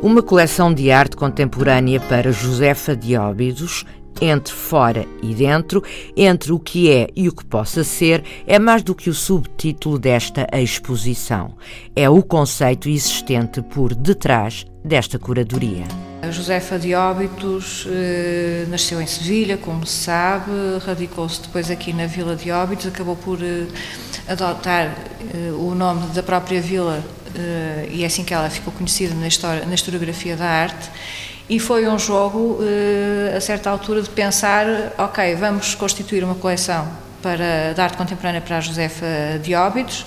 Uma 0.00 0.22
coleção 0.22 0.72
de 0.72 0.90
arte 0.90 1.16
contemporânea 1.16 2.00
para 2.00 2.32
Josefa 2.32 2.96
de 2.96 3.16
Óbidos 3.16 3.84
entre 4.20 4.52
fora 4.52 5.06
e 5.22 5.34
dentro, 5.34 5.82
entre 6.16 6.52
o 6.52 6.58
que 6.58 6.90
é 6.90 7.08
e 7.14 7.28
o 7.28 7.32
que 7.32 7.44
possa 7.44 7.84
ser, 7.84 8.24
é 8.46 8.58
mais 8.58 8.82
do 8.82 8.94
que 8.94 9.10
o 9.10 9.14
subtítulo 9.14 9.98
desta 9.98 10.46
exposição. 10.52 11.54
É 11.94 12.08
o 12.08 12.22
conceito 12.22 12.88
existente 12.88 13.62
por 13.62 13.94
detrás 13.94 14.64
desta 14.84 15.18
curadoria. 15.18 15.84
A 16.22 16.30
Josefa 16.30 16.78
de 16.78 16.94
Óbitos 16.94 17.86
eh, 17.88 18.66
nasceu 18.68 19.00
em 19.00 19.06
Sevilha, 19.06 19.56
como 19.56 19.86
se 19.86 20.04
sabe, 20.04 20.50
radicou-se 20.84 21.42
depois 21.42 21.70
aqui 21.70 21.92
na 21.92 22.06
Vila 22.06 22.34
de 22.34 22.50
Óbitos, 22.50 22.86
acabou 22.86 23.14
por 23.14 23.38
eh, 23.42 23.66
adotar 24.26 24.94
eh, 25.32 25.52
o 25.52 25.74
nome 25.74 26.06
da 26.08 26.22
própria 26.22 26.60
vila 26.60 27.02
eh, 27.34 27.88
e 27.90 28.02
é 28.02 28.06
assim 28.06 28.24
que 28.24 28.34
ela 28.34 28.50
ficou 28.50 28.72
conhecida 28.72 29.14
na, 29.14 29.28
história, 29.28 29.64
na 29.64 29.74
historiografia 29.74 30.36
da 30.36 30.46
arte 30.46 30.90
e 31.48 31.58
foi 31.58 31.88
um 31.88 31.98
jogo, 31.98 32.58
eh, 32.62 33.34
a 33.36 33.40
certa 33.40 33.70
altura, 33.70 34.02
de 34.02 34.10
pensar: 34.10 34.66
ok, 34.98 35.34
vamos 35.34 35.74
constituir 35.74 36.22
uma 36.22 36.34
coleção 36.34 36.86
para, 37.22 37.72
de 37.74 37.80
arte 37.80 37.96
contemporânea 37.96 38.40
para 38.40 38.58
a 38.58 38.60
Josefa 38.60 39.06
de 39.42 39.54
Óbidos. 39.54 40.04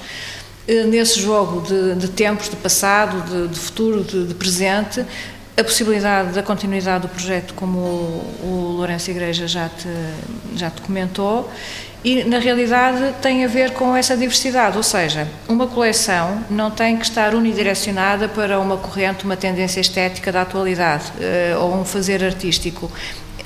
Eh, 0.67 0.83
nesse 0.83 1.19
jogo 1.19 1.61
de, 1.61 1.95
de 1.95 2.07
tempos, 2.09 2.49
de 2.49 2.55
passado, 2.55 3.21
de, 3.21 3.47
de 3.47 3.59
futuro, 3.59 4.03
de, 4.03 4.27
de 4.27 4.33
presente, 4.35 5.03
a 5.57 5.63
possibilidade 5.63 6.31
da 6.33 6.43
continuidade 6.43 7.01
do 7.01 7.09
projeto, 7.09 7.53
como 7.55 7.77
o, 7.79 8.39
o 8.43 8.75
Lourenço 8.77 9.09
Igreja 9.09 9.47
já 9.47 9.67
te, 9.67 9.89
já 10.55 10.69
te 10.69 10.81
comentou, 10.81 11.49
e 12.03 12.23
na 12.23 12.39
realidade 12.39 13.13
tem 13.21 13.45
a 13.45 13.47
ver 13.47 13.71
com 13.73 13.95
essa 13.95 14.17
diversidade, 14.17 14.75
ou 14.75 14.83
seja, 14.83 15.27
uma 15.47 15.67
coleção 15.67 16.43
não 16.49 16.71
tem 16.71 16.97
que 16.97 17.03
estar 17.03 17.35
unidirecionada 17.35 18.27
para 18.27 18.59
uma 18.59 18.77
corrente, 18.77 19.23
uma 19.23 19.37
tendência 19.37 19.79
estética 19.79 20.31
da 20.31 20.41
atualidade 20.41 21.05
uh, 21.11 21.59
ou 21.59 21.75
um 21.75 21.85
fazer 21.85 22.23
artístico. 22.23 22.91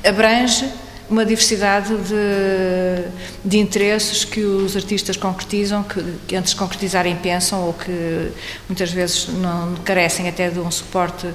Abrange 0.07 0.69
uma 1.09 1.25
diversidade 1.25 1.95
de, 1.97 3.09
de 3.43 3.59
interesses 3.59 4.23
que 4.23 4.39
os 4.39 4.75
artistas 4.75 5.17
concretizam, 5.17 5.83
que, 5.83 6.03
que, 6.27 6.35
antes 6.35 6.53
de 6.53 6.57
concretizarem 6.57 7.15
pensam 7.15 7.61
ou 7.67 7.73
que 7.73 8.31
muitas 8.67 8.91
vezes 8.91 9.27
não 9.27 9.75
carecem 9.83 10.27
até 10.27 10.49
de 10.49 10.59
um 10.59 10.71
suporte 10.71 11.27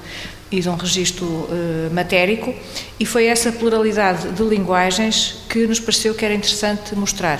e 0.50 0.60
de 0.60 0.68
um 0.68 0.74
registro 0.74 1.26
uh, 1.26 1.48
matérico, 1.92 2.54
e 2.98 3.06
foi 3.06 3.26
essa 3.26 3.52
pluralidade 3.52 4.30
de 4.30 4.42
linguagens 4.42 5.44
que 5.48 5.66
nos 5.66 5.78
pareceu 5.78 6.14
que 6.14 6.24
era 6.24 6.34
interessante 6.34 6.94
mostrar. 6.94 7.38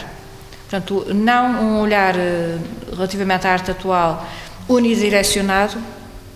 Portanto, 0.69 1.07
não 1.13 1.63
um 1.63 1.81
olhar 1.81 2.15
uh, 2.15 2.61
relativamente 2.95 3.47
à 3.47 3.53
arte 3.53 3.73
atual 3.73 4.29
unidirecionado, 4.69 5.77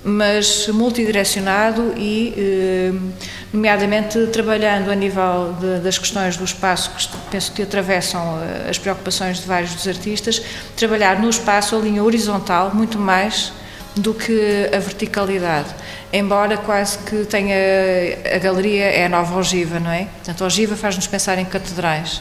mas 0.03 0.67
multidirecionado 0.69 1.95
e, 1.97 2.35
uh, 2.37 3.13
nomeadamente, 3.53 4.27
trabalhando 4.27 4.91
a 4.91 4.95
nível 4.97 5.55
de, 5.61 5.79
das 5.79 5.97
questões 5.97 6.37
do 6.37 6.45
espaço, 6.45 6.91
que 6.91 7.17
penso 7.31 7.53
que 7.53 7.63
atravessam 7.63 8.41
as 8.69 8.79
preocupações 8.79 9.39
de 9.39 9.47
vários 9.47 9.73
dos 9.75 9.87
artistas, 9.87 10.43
trabalhar 10.77 11.21
no 11.21 11.31
espaço 11.31 11.77
a 11.77 11.79
linha 11.79 12.03
horizontal 12.03 12.75
muito 12.75 12.99
mais 12.99 13.53
do 13.97 14.13
que 14.15 14.71
a 14.75 14.79
verticalidade 14.79 15.75
embora 16.15 16.57
quase 16.57 16.99
que 16.99 17.25
tenha 17.25 17.57
a 18.33 18.39
galeria 18.39 18.85
é 18.85 19.07
a 19.07 19.09
nova 19.09 19.37
ogiva, 19.37 19.81
não 19.81 19.91
é? 19.91 20.05
Portanto, 20.05 20.45
a 20.45 20.47
ogiva 20.47 20.77
faz-nos 20.77 21.09
pensar 21.09 21.39
em 21.39 21.45
catedrais. 21.45 22.19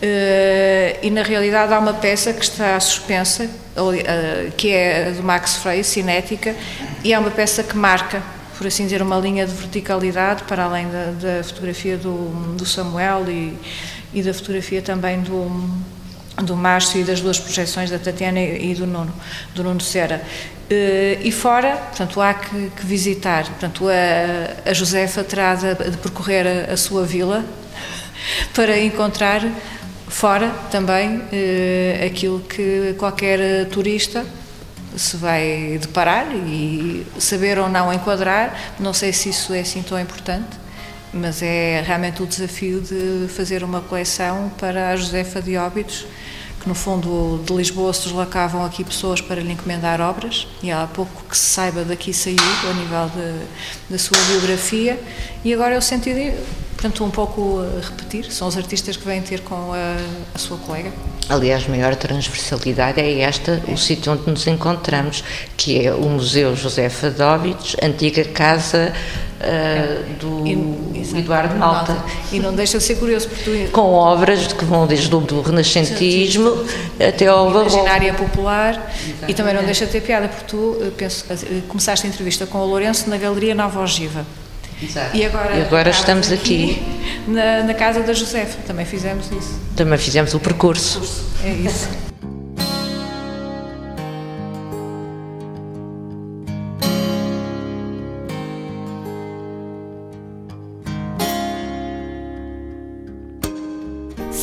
Uh, 0.00 0.98
e 1.02 1.10
na 1.10 1.22
realidade 1.22 1.72
há 1.72 1.78
uma 1.78 1.94
peça 1.94 2.32
que 2.32 2.44
está 2.44 2.78
suspensa, 2.78 3.44
uh, 3.44 4.52
que 4.56 4.70
é 4.70 5.10
do 5.10 5.24
Max 5.24 5.56
Frey, 5.56 5.82
cinética, 5.82 6.54
e 7.02 7.12
é 7.12 7.18
uma 7.18 7.30
peça 7.30 7.64
que 7.64 7.76
marca, 7.76 8.22
por 8.56 8.66
assim 8.66 8.84
dizer, 8.84 9.02
uma 9.02 9.18
linha 9.18 9.44
de 9.44 9.52
verticalidade 9.52 10.44
para 10.44 10.64
além 10.64 10.86
da, 10.88 11.12
da 11.18 11.42
fotografia 11.42 11.96
do, 11.96 12.56
do 12.56 12.64
Samuel 12.64 13.24
e, 13.28 13.58
e, 14.14 14.22
da 14.22 14.32
fotografia 14.32 14.82
também 14.82 15.20
do, 15.20 15.50
do 16.42 16.54
Márcio 16.54 17.00
e 17.00 17.04
das 17.04 17.20
duas 17.20 17.38
projeções 17.40 17.90
da 17.90 17.98
Tatiana 17.98 18.40
e 18.40 18.74
do 18.74 18.86
Nuno, 18.86 19.12
do 19.54 19.64
Nuno 19.64 19.80
Cera. 19.80 20.22
Uh, 20.70 21.22
e 21.22 21.30
fora, 21.30 21.76
portanto, 21.76 22.20
há 22.20 22.34
que, 22.34 22.70
que 22.76 22.84
visitar. 22.84 23.44
Portanto, 23.44 23.86
a, 23.88 24.70
a 24.70 24.74
Josefa 24.74 25.22
terá 25.22 25.54
de, 25.54 25.74
de 25.90 25.96
percorrer 25.98 26.68
a, 26.68 26.72
a, 26.72 26.76
sua 26.76 27.04
vila 27.04 27.44
para 28.52 28.78
encontrar 28.78 29.42
fora 30.08 30.50
também 30.70 31.18
uh, 31.18 32.04
aquilo 32.04 32.40
que 32.40 32.94
qualquer 32.98 33.66
turista 33.66 34.26
se 34.96 35.16
vai 35.16 35.78
deparar 35.80 36.26
e 36.34 37.06
saber 37.18 37.58
ou 37.58 37.68
não 37.68 37.92
enquadrar. 37.92 38.74
Não 38.80 38.92
sei 38.92 39.12
se 39.12 39.28
isso 39.28 39.54
é 39.54 39.60
assim 39.60 39.82
tão 39.82 40.00
importante, 40.00 40.56
mas 41.12 41.42
é 41.42 41.82
realmente 41.86 42.22
o 42.22 42.26
desafio 42.26 42.80
de 42.80 43.28
fazer 43.28 43.62
uma 43.62 43.80
coleção 43.80 44.50
para 44.58 44.90
a 44.90 44.96
Josefa 44.96 45.40
de 45.40 45.56
Óbidos 45.56 46.06
no 46.66 46.74
fundo 46.74 47.40
de 47.46 47.52
Lisboa 47.54 47.92
se 47.92 48.02
deslocavam 48.02 48.64
aqui 48.64 48.82
pessoas 48.82 49.20
para 49.20 49.40
lhe 49.40 49.52
encomendar 49.52 50.00
obras 50.00 50.46
e 50.62 50.70
há 50.70 50.86
pouco 50.86 51.24
que 51.28 51.38
se 51.38 51.46
saiba 51.46 51.84
daqui 51.84 52.12
saiu 52.12 52.36
a 52.68 52.74
nível 52.74 53.10
de, 53.14 53.92
da 53.92 53.98
sua 53.98 54.18
biografia 54.28 55.00
e 55.44 55.54
agora 55.54 55.74
é 55.74 55.78
o 55.78 55.82
sentido 55.82 56.16
de, 56.16 56.32
portanto 56.72 57.04
um 57.04 57.10
pouco 57.10 57.60
repetir 57.82 58.32
são 58.32 58.48
os 58.48 58.56
artistas 58.56 58.96
que 58.96 59.06
vêm 59.06 59.22
ter 59.22 59.40
com 59.40 59.72
a, 59.72 59.96
a 60.34 60.38
sua 60.38 60.58
colega. 60.58 60.92
Aliás, 61.28 61.66
maior 61.66 61.96
transversalidade 61.96 63.00
é 63.00 63.20
esta, 63.20 63.60
o 63.66 63.76
sítio 63.76 64.12
onde 64.12 64.30
nos 64.30 64.46
encontramos, 64.46 65.24
que 65.56 65.84
é 65.84 65.92
o 65.92 66.08
Museu 66.08 66.54
José 66.54 66.88
Fadóvitos, 66.88 67.74
antiga 67.82 68.24
casa 68.24 68.92
uh, 69.46 70.14
do 70.18 70.46
e, 70.46 71.18
Eduardo 71.18 71.54
Malta. 71.56 71.96
E 72.32 72.38
não 72.38 72.54
deixa 72.54 72.78
de 72.78 72.84
ser 72.84 72.96
curioso, 72.96 73.28
porque 73.28 73.66
tu... 73.66 73.70
Com 73.70 73.92
obras 73.92 74.52
que 74.52 74.64
vão 74.64 74.86
desde 74.86 75.14
o 75.14 75.20
do 75.20 75.40
renascentismo 75.40 76.64
até 77.00 77.26
ao 77.26 77.50
barroco. 77.50 77.70
Imaginária 77.70 78.14
popular, 78.14 78.72
Exatamente. 78.74 79.24
e 79.28 79.34
também 79.34 79.54
não 79.54 79.64
deixa 79.64 79.86
de 79.86 79.92
ter 79.92 80.00
piada, 80.00 80.28
porque 80.28 80.44
tu 80.46 80.76
eh, 80.80 80.90
penso, 80.96 81.24
eh, 81.30 81.62
começaste 81.68 82.06
a 82.06 82.08
entrevista 82.08 82.46
com 82.46 82.58
o 82.58 82.66
Lourenço 82.66 83.08
na 83.08 83.16
Galeria 83.16 83.54
Nova 83.54 83.80
Ogiva. 83.80 84.26
Exato. 84.82 85.16
E 85.16 85.24
agora, 85.24 85.56
e 85.56 85.62
agora 85.62 85.90
estamos 85.90 86.30
aqui, 86.30 86.72
aqui 86.72 87.30
na, 87.30 87.62
na, 87.62 87.74
casa 87.74 88.00
da 88.00 88.12
Josefa, 88.12 88.58
também 88.66 88.84
fizemos 88.84 89.30
isso. 89.32 89.58
Também 89.74 89.98
fizemos 89.98 90.34
o 90.34 90.40
percurso. 90.40 91.00
É 91.42 91.50
isso. 91.50 92.05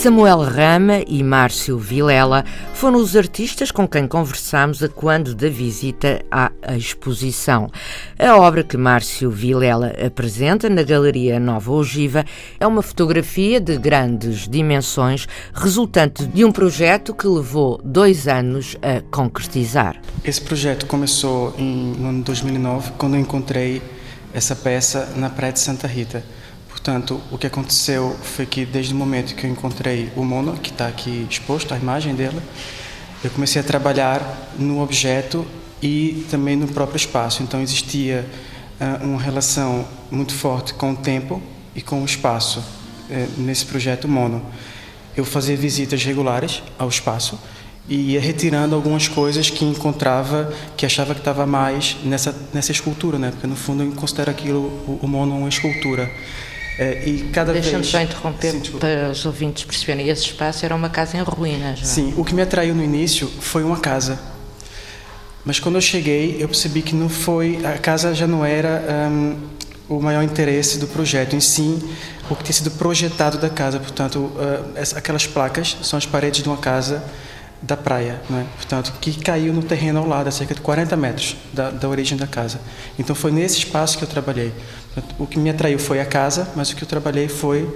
Samuel 0.04 0.42
Rama 0.42 1.02
e 1.08 1.24
Márcio 1.24 1.78
Vilela 1.78 2.44
foram 2.74 3.00
os 3.00 3.16
artistas 3.16 3.72
com 3.72 3.88
quem 3.88 4.06
conversamos 4.06 4.84
a 4.84 4.90
quando 4.90 5.34
da 5.34 5.48
visita 5.48 6.22
à 6.30 6.52
exposição. 6.76 7.72
A 8.20 8.36
obra 8.36 8.66
que 8.66 8.76
Márcio 8.76 9.32
Vilela 9.32 9.94
apresenta 10.06 10.70
na 10.70 10.84
Galeria 10.84 11.40
Nova 11.40 11.72
Ogiva 11.72 12.26
é 12.60 12.68
uma 12.68 12.82
fotografia 12.82 13.62
de 13.62 13.78
grandes 13.78 14.46
dimensões, 14.46 15.26
resultante 15.54 16.28
de 16.28 16.44
um 16.44 16.52
projeto 16.52 17.14
que 17.14 17.26
levou 17.26 17.80
dois 17.82 18.28
anos 18.28 18.76
a 18.82 19.00
concretizar. 19.10 20.02
Esse 20.22 20.42
projeto 20.42 20.86
começou 20.86 21.56
em, 21.58 21.94
no 21.98 22.10
ano 22.10 22.24
2009, 22.24 22.92
quando 22.98 23.14
eu 23.14 23.22
encontrei 23.22 23.82
essa 24.34 24.54
peça 24.54 25.14
na 25.16 25.30
Praia 25.30 25.54
de 25.54 25.62
Santa 25.62 25.88
Rita. 25.88 26.22
Portanto, 26.84 27.22
o 27.32 27.38
que 27.38 27.48
aconteceu 27.48 28.14
foi 28.22 28.46
que 28.46 28.66
desde 28.66 28.94
o 28.94 28.98
momento 28.98 29.36
que 29.36 29.48
eu 29.48 29.50
encontrei 29.50 30.12
o 30.18 30.24
mono, 30.26 30.58
que 30.58 30.70
está 30.70 30.86
aqui 30.86 31.26
exposto, 31.30 31.74
a 31.74 31.78
imagem 31.78 32.14
dela, 32.14 32.44
eu 33.24 33.30
comecei 33.30 33.62
a 33.62 33.64
trabalhar 33.64 34.52
no 34.60 34.82
objeto 34.82 35.48
e 35.82 36.26
também 36.30 36.58
no 36.58 36.68
próprio 36.68 36.98
espaço. 36.98 37.42
Então 37.42 37.62
existia 37.62 38.28
uh, 38.82 39.06
uma 39.06 39.22
relação 39.22 39.88
muito 40.12 40.34
forte 40.34 40.74
com 40.74 40.92
o 40.92 40.96
tempo 40.98 41.42
e 41.74 41.82
com 41.82 42.02
o 42.02 42.06
espaço 42.06 42.60
uh, 42.60 43.42
nesse 43.42 43.66
projeto 43.66 44.06
mono. 44.06 44.46
Eu 45.16 45.24
fazia 45.24 45.56
visitas 45.56 46.04
regulares 46.04 46.62
ao 46.78 46.90
espaço 46.90 47.40
e 47.88 48.12
ia 48.12 48.20
retirando 48.20 48.76
algumas 48.76 49.08
coisas 49.08 49.50
que 49.50 49.64
encontrava, 49.64 50.54
que 50.76 50.86
achava 50.86 51.14
que 51.14 51.22
estava 51.22 51.46
mais 51.46 51.96
nessa 52.04 52.36
nessa 52.54 52.74
escultura, 52.74 53.18
né? 53.18 53.32
Porque 53.32 53.48
no 53.48 53.56
fundo 53.56 53.84
eu 53.84 53.92
considero 53.94 54.32
aquilo 54.32 54.60
o, 54.86 55.00
o 55.02 55.08
mono 55.08 55.38
uma 55.38 55.48
escultura. 55.48 56.12
Uh, 56.80 57.08
e 57.08 57.30
cada 57.32 57.54
Deixa-me 57.54 57.76
vez... 57.78 57.88
só 57.88 58.02
interromper 58.02 58.52
Sim, 58.52 58.62
para 58.80 59.10
os 59.12 59.26
ouvintes 59.26 59.64
perceberem. 59.64 60.10
Esse 60.10 60.24
espaço 60.24 60.66
era 60.66 60.76
uma 60.76 60.90
casa 60.90 61.18
em 61.18 61.22
ruínas. 61.22 61.80
Não? 61.80 61.88
É? 61.88 61.90
Sim, 61.90 62.14
o 62.18 62.26
que 62.26 62.34
me 62.34 62.42
atraiu 62.42 62.74
no 62.74 62.84
início 62.84 63.28
foi 63.40 63.64
uma 63.64 63.78
casa. 63.78 64.20
Mas 65.46 65.60
quando 65.60 65.76
eu 65.76 65.82
cheguei, 65.82 66.38
eu 66.40 66.48
percebi 66.48 66.82
que 66.82 66.96
não 66.96 67.10
foi. 67.10 67.60
A 67.66 67.78
casa 67.78 68.14
já 68.16 68.26
não 68.26 68.46
era 68.46 68.82
um, 69.12 69.38
o 69.90 70.02
maior 70.02 70.24
interesse 70.24 70.80
do 70.80 70.88
projeto, 70.88 71.36
em 71.36 71.42
sim 71.42 71.82
o 72.30 72.36
que 72.36 72.44
tinha 72.44 72.54
sido 72.54 72.72
projetado 72.72 73.38
da 73.38 73.50
casa. 73.50 73.80
Portanto, 73.80 74.20
uh, 74.20 74.72
essa, 74.76 74.98
aquelas 74.98 75.28
placas 75.28 75.78
são 75.84 75.98
as 75.98 76.06
paredes 76.06 76.42
de 76.42 76.50
uma 76.50 76.58
casa 76.58 77.04
da 77.62 77.78
praia, 77.78 78.22
né? 78.30 78.46
portanto, 78.58 78.94
que 79.00 79.14
caiu 79.22 79.54
no 79.54 79.64
terreno 79.64 80.00
ao 80.00 80.06
lado, 80.06 80.28
a 80.28 80.32
cerca 80.32 80.54
de 80.54 80.60
40 80.60 80.98
metros 80.98 81.38
da, 81.54 81.70
da 81.70 81.88
origem 81.88 82.18
da 82.18 82.28
casa. 82.28 82.60
Então 83.00 83.16
foi 83.16 83.32
nesse 83.32 83.60
espaço 83.60 83.98
que 83.98 84.04
eu 84.04 84.08
trabalhei. 84.08 84.52
O 85.18 85.26
que 85.26 85.40
me 85.40 85.50
atraiu 85.50 85.80
foi 85.80 86.00
a 86.00 86.06
casa, 86.06 86.48
mas 86.56 86.70
o 86.72 86.76
que 86.76 86.84
eu 86.84 86.88
trabalhei 86.88 87.28
foi 87.28 87.68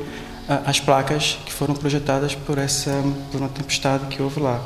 as 0.66 0.80
placas 0.80 1.38
que 1.46 1.52
foram 1.52 1.76
projetadas 1.76 2.36
por 2.36 2.58
essa 2.58 2.92
por 3.32 3.42
uma 3.42 3.50
tempestade 3.50 4.06
que 4.06 4.22
houve 4.22 4.40
lá. 4.40 4.64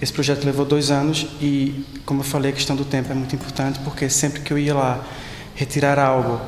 Esse 0.00 0.12
projeto 0.12 0.44
levou 0.44 0.64
dois 0.64 0.90
anos 0.90 1.26
e, 1.42 1.84
como 2.06 2.20
eu 2.20 2.24
falei, 2.24 2.52
a 2.52 2.54
questão 2.54 2.74
do 2.74 2.84
tempo 2.84 3.12
é 3.12 3.14
muito 3.14 3.34
importante 3.34 3.78
porque 3.80 4.08
sempre 4.08 4.40
que 4.40 4.50
eu 4.52 4.58
ia 4.58 4.74
lá 4.74 5.04
retirar 5.54 5.98
algo 5.98 6.40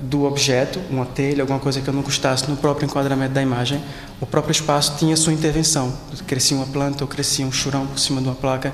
do 0.00 0.24
objeto, 0.24 0.80
uma 0.90 1.04
telha, 1.04 1.42
alguma 1.42 1.58
coisa 1.58 1.80
que 1.80 1.88
eu 1.88 1.92
não 1.92 2.02
gostasse 2.02 2.48
no 2.48 2.56
próprio 2.56 2.86
enquadramento 2.86 3.34
da 3.34 3.42
imagem, 3.42 3.82
o 4.20 4.26
próprio 4.26 4.52
espaço 4.52 4.96
tinha 4.98 5.16
sua 5.16 5.32
intervenção. 5.32 5.92
Crescia 6.26 6.56
uma 6.56 6.66
planta 6.66 7.04
ou 7.04 7.08
crescia 7.08 7.46
um 7.46 7.52
churão 7.52 7.86
por 7.86 7.98
cima 7.98 8.20
de 8.20 8.28
uma 8.28 8.34
placa 8.34 8.72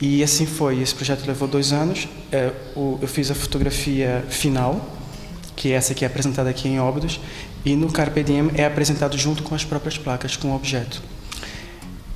e 0.00 0.22
assim 0.22 0.46
foi. 0.46 0.80
Esse 0.80 0.94
projeto 0.94 1.26
levou 1.26 1.46
dois 1.46 1.72
anos. 1.72 2.08
É, 2.32 2.50
eu 2.76 3.08
fiz 3.08 3.30
a 3.30 3.34
fotografia 3.34 4.24
final 4.30 4.99
que 5.60 5.72
é 5.72 5.74
essa 5.74 5.92
que 5.92 6.06
é 6.06 6.08
apresentada 6.08 6.48
aqui 6.48 6.66
em 6.68 6.80
Óbidos, 6.80 7.20
e 7.66 7.76
no 7.76 7.92
Carpe 7.92 8.22
Diem 8.22 8.50
é 8.54 8.64
apresentado 8.64 9.18
junto 9.18 9.42
com 9.42 9.54
as 9.54 9.62
próprias 9.62 9.98
placas, 9.98 10.34
com 10.34 10.52
o 10.52 10.56
objeto. 10.56 11.02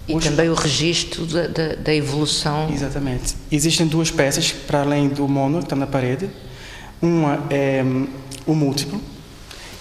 E 0.08 0.14
Os... 0.14 0.24
também 0.24 0.48
o 0.48 0.54
registro 0.54 1.26
da, 1.26 1.46
da, 1.46 1.74
da, 1.74 1.94
evolução. 1.94 2.70
Exatamente. 2.72 3.34
Existem 3.52 3.86
duas 3.86 4.10
peças, 4.10 4.50
para 4.50 4.80
além 4.80 5.10
do 5.10 5.28
mono, 5.28 5.58
que 5.58 5.64
está 5.64 5.76
na 5.76 5.86
parede. 5.86 6.30
Uma 7.02 7.44
é 7.50 7.82
um, 7.84 8.08
o 8.46 8.54
múltiplo, 8.54 8.98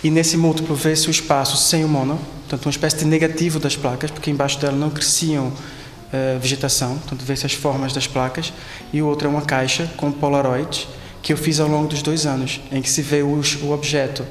e 0.03 0.12
nesse 0.12 0.36
múltiplo 0.36 0.75
vê-se 0.75 1.08
o 1.08 1.12
espaço 1.12 1.55
sem 1.55 1.86
o 1.86 1.88
mono, 1.88 2.20
portanto, 2.41 2.65
uma 2.65 2.72
espécie 2.72 2.98
de 2.98 3.05
negativo 3.05 3.60
das 3.60 3.77
placas, 3.77 4.12
porque 4.12 4.29
embaixo 4.29 4.60
dela 4.60 4.75
não 4.75 4.89
cresciam 4.89 5.48
uh, 5.48 6.38
vegetação, 6.38 6.98
portanto, 6.98 7.24
vê-se 7.24 7.46
as 7.46 7.53
formas 7.53 7.93
das 7.93 8.08
placas. 8.08 8.51
E 8.91 9.01
o 9.01 9.08
outro 9.08 9.25
é 9.25 9.32
uma 9.32 9.41
caixa 9.41 9.89
com 9.96 10.12
polaroids, 10.12 10.86
que 11.24 11.32
eu 11.32 11.38
fiz 11.38 11.62
ao 11.62 11.70
longo 11.70 11.88
dos 11.88 12.01
dois 12.01 12.25
anos, 12.25 12.62
em 12.70 12.82
que 12.82 12.89
se 12.89 13.01
vê 13.01 13.24
o, 13.24 13.42
o 13.63 13.72
objeto. 13.72 14.25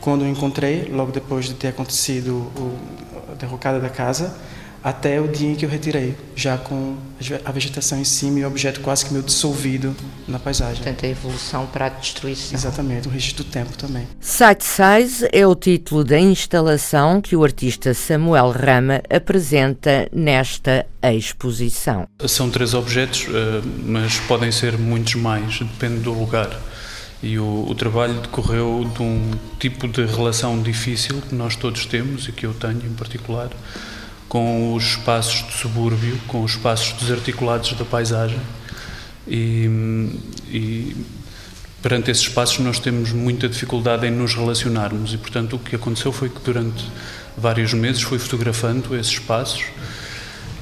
Quando 0.00 0.22
o 0.22 0.26
encontrei, 0.26 0.88
logo 0.90 1.12
depois 1.12 1.44
de 1.44 1.52
ter 1.52 1.68
acontecido 1.68 2.50
o, 2.56 2.78
a 3.30 3.34
derrocada 3.34 3.78
da 3.78 3.90
casa, 3.90 4.34
até 4.82 5.20
o 5.20 5.28
dia 5.28 5.50
em 5.50 5.54
que 5.54 5.64
eu 5.64 5.68
retirei, 5.68 6.14
já 6.34 6.56
com 6.56 6.96
a 7.44 7.52
vegetação 7.52 7.98
em 7.98 8.04
cima 8.04 8.38
e 8.38 8.44
o 8.44 8.46
objeto 8.46 8.80
quase 8.80 9.04
que 9.04 9.12
meio 9.12 9.24
dissolvido 9.24 9.94
na 10.26 10.38
paisagem. 10.38 10.82
Portanto, 10.82 11.04
a 11.04 11.08
evolução 11.08 11.66
para 11.66 11.86
a 11.86 11.88
destruição. 11.90 12.58
Exatamente, 12.58 13.06
o 13.06 13.10
registro 13.10 13.44
do 13.44 13.50
tempo 13.50 13.76
também. 13.76 14.06
Sight 14.20 14.64
Size 14.64 15.28
é 15.32 15.46
o 15.46 15.54
título 15.54 16.02
da 16.02 16.18
instalação 16.18 17.20
que 17.20 17.36
o 17.36 17.44
artista 17.44 17.92
Samuel 17.92 18.50
Rama 18.50 19.02
apresenta 19.10 20.08
nesta 20.12 20.86
exposição. 21.02 22.08
São 22.26 22.48
três 22.48 22.72
objetos, 22.72 23.26
eh, 23.28 23.62
mas 23.84 24.18
podem 24.20 24.50
ser 24.50 24.78
muitos 24.78 25.14
mais, 25.14 25.58
depende 25.58 26.00
do 26.00 26.12
lugar. 26.12 26.58
E 27.22 27.38
o, 27.38 27.66
o, 27.68 27.74
trabalho 27.74 28.14
decorreu 28.14 28.90
de 28.94 29.02
um 29.02 29.32
tipo 29.58 29.86
de 29.86 30.06
relação 30.06 30.62
difícil 30.62 31.20
que 31.20 31.34
nós 31.34 31.54
todos 31.54 31.84
temos 31.84 32.26
e 32.28 32.32
que 32.32 32.46
eu 32.46 32.54
tenho 32.54 32.78
em 32.78 32.94
particular 32.94 33.50
com 34.30 34.74
os 34.74 34.92
espaços 34.92 35.44
de 35.44 35.52
subúrbio, 35.54 36.16
com 36.28 36.44
os 36.44 36.52
espaços 36.52 36.92
desarticulados 36.92 37.72
da 37.72 37.84
paisagem. 37.84 38.38
E, 39.26 39.68
e 40.48 40.96
perante 41.82 42.12
esses 42.12 42.22
espaços 42.22 42.60
nós 42.60 42.78
temos 42.78 43.10
muita 43.10 43.48
dificuldade 43.48 44.06
em 44.06 44.10
nos 44.12 44.36
relacionarmos 44.36 45.12
e, 45.12 45.18
portanto, 45.18 45.56
o 45.56 45.58
que 45.58 45.74
aconteceu 45.74 46.12
foi 46.12 46.28
que 46.28 46.40
durante 46.44 46.86
vários 47.36 47.74
meses 47.74 48.02
fui 48.02 48.20
fotografando 48.20 48.94
esses 48.94 49.14
espaços 49.14 49.64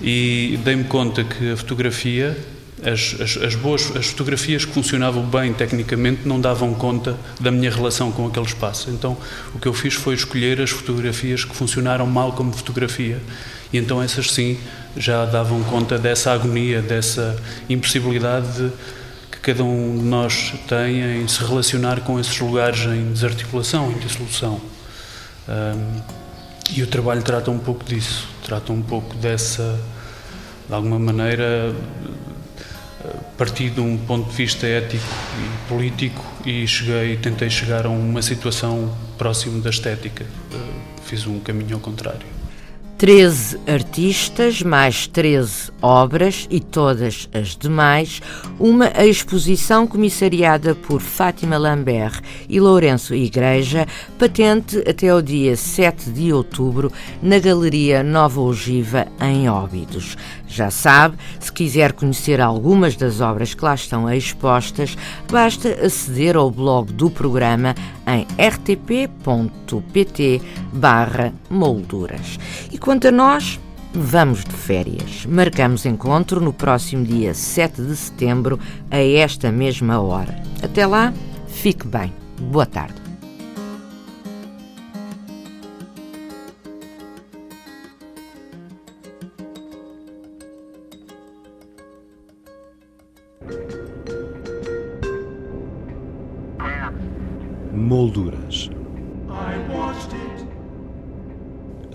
e 0.00 0.58
dei-me 0.64 0.84
conta 0.84 1.22
que 1.22 1.52
a 1.52 1.56
fotografia 1.56 2.38
as, 2.84 3.16
as, 3.20 3.36
as, 3.42 3.54
boas 3.54 3.94
as 3.96 4.06
fotografias 4.06 4.64
que 4.64 4.72
funcionavam 4.72 5.22
bem 5.24 5.52
tecnicamente 5.52 6.26
não 6.26 6.40
davam 6.40 6.74
conta 6.74 7.16
da 7.40 7.50
minha 7.50 7.70
relação 7.70 8.12
com 8.12 8.26
aquele 8.26 8.46
espaço. 8.46 8.90
Então, 8.90 9.16
o 9.54 9.58
que 9.58 9.66
eu 9.66 9.74
fiz 9.74 9.94
foi 9.94 10.14
escolher 10.14 10.60
as 10.60 10.70
fotografias 10.70 11.44
que 11.44 11.54
funcionaram 11.54 12.06
mal 12.06 12.32
como 12.32 12.52
fotografia. 12.52 13.20
E 13.72 13.78
então 13.78 14.02
essas 14.02 14.30
sim 14.30 14.58
já 14.96 15.24
davam 15.26 15.62
conta 15.64 15.98
dessa 15.98 16.32
agonia, 16.32 16.80
dessa 16.80 17.36
impossibilidade 17.68 18.46
de, 18.52 18.72
que 19.30 19.38
cada 19.38 19.62
um 19.62 19.98
de 19.98 20.04
nós 20.04 20.54
tem 20.66 21.22
em 21.22 21.28
se 21.28 21.44
relacionar 21.44 22.00
com 22.00 22.18
esses 22.18 22.38
lugares 22.40 22.80
em 22.80 23.12
desarticulação, 23.12 23.90
em 23.90 23.98
dissolução. 23.98 24.60
Um, 25.48 26.00
e 26.74 26.82
o 26.82 26.86
trabalho 26.86 27.22
trata 27.22 27.50
um 27.50 27.58
pouco 27.58 27.84
disso, 27.84 28.28
trata 28.44 28.72
um 28.72 28.82
pouco 28.82 29.14
dessa, 29.16 29.78
de 30.66 30.74
alguma 30.74 30.98
maneira, 30.98 31.74
parti 33.36 33.70
de 33.70 33.80
um 33.80 33.96
ponto 33.96 34.30
de 34.30 34.36
vista 34.36 34.66
ético 34.66 35.04
e 35.38 35.68
político 35.68 36.24
e 36.44 36.66
cheguei, 36.66 37.16
tentei 37.16 37.50
chegar 37.50 37.86
a 37.86 37.90
uma 37.90 38.22
situação 38.22 38.94
próxima 39.16 39.60
da 39.60 39.70
estética. 39.70 40.24
Eh, 40.24 40.56
fiz 41.04 41.26
um 41.26 41.38
caminho 41.40 41.74
ao 41.74 41.80
contrário. 41.80 42.38
13 42.98 43.60
artistas, 43.68 44.60
mais 44.60 45.06
13 45.06 45.70
obras 45.80 46.48
e 46.50 46.58
todas 46.58 47.28
as 47.32 47.56
demais, 47.56 48.20
uma 48.58 48.88
exposição 49.06 49.86
comissariada 49.86 50.74
por 50.74 51.00
Fátima 51.00 51.56
Lambert 51.56 52.20
e 52.48 52.58
Lourenço 52.58 53.14
Igreja, 53.14 53.86
patente 54.18 54.78
até 54.78 55.14
o 55.14 55.22
dia 55.22 55.56
7 55.56 56.10
de 56.10 56.32
outubro 56.32 56.92
na 57.22 57.38
Galeria 57.38 58.02
Nova 58.02 58.40
Ogiva, 58.40 59.06
em 59.20 59.48
Óbidos. 59.48 60.16
Já 60.48 60.70
sabe, 60.70 61.16
se 61.38 61.52
quiser 61.52 61.92
conhecer 61.92 62.40
algumas 62.40 62.96
das 62.96 63.20
obras 63.20 63.54
que 63.54 63.64
lá 63.64 63.74
estão 63.74 64.10
expostas, 64.10 64.96
basta 65.30 65.68
aceder 65.84 66.36
ao 66.36 66.50
blog 66.50 66.92
do 66.92 67.10
programa 67.10 67.74
em 68.06 68.26
rtp.pt 68.42 70.40
molduras. 71.50 72.38
E 72.72 72.78
quanto 72.78 73.08
a 73.08 73.12
nós, 73.12 73.60
vamos 73.92 74.44
de 74.44 74.52
férias. 74.52 75.26
Marcamos 75.26 75.84
encontro 75.84 76.40
no 76.40 76.52
próximo 76.52 77.04
dia 77.04 77.34
7 77.34 77.82
de 77.82 77.96
setembro, 77.96 78.58
a 78.90 78.98
esta 78.98 79.52
mesma 79.52 80.00
hora. 80.00 80.34
Até 80.62 80.86
lá, 80.86 81.12
fique 81.46 81.86
bem. 81.86 82.12
Boa 82.40 82.66
tarde. 82.66 83.07